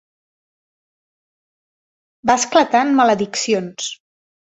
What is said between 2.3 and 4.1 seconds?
Va esclatar en malediccions.